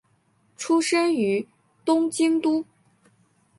[0.57, 1.47] 出身于
[1.85, 2.65] 东京都。